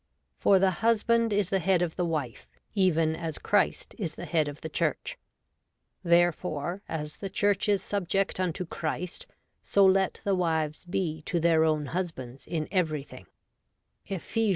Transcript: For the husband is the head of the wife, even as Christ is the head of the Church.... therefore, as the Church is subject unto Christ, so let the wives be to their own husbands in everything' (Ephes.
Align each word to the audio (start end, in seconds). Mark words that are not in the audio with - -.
For 0.39 0.57
the 0.57 0.71
husband 0.81 1.31
is 1.31 1.51
the 1.51 1.59
head 1.59 1.83
of 1.83 1.95
the 1.95 2.05
wife, 2.07 2.49
even 2.73 3.15
as 3.15 3.37
Christ 3.37 3.93
is 3.99 4.15
the 4.15 4.25
head 4.25 4.47
of 4.47 4.61
the 4.61 4.67
Church.... 4.67 5.15
therefore, 6.01 6.81
as 6.89 7.17
the 7.17 7.29
Church 7.29 7.69
is 7.69 7.83
subject 7.83 8.39
unto 8.39 8.65
Christ, 8.65 9.27
so 9.61 9.85
let 9.85 10.19
the 10.23 10.33
wives 10.33 10.85
be 10.85 11.21
to 11.27 11.39
their 11.39 11.63
own 11.63 11.85
husbands 11.85 12.47
in 12.47 12.67
everything' 12.71 13.27
(Ephes. 14.07 14.49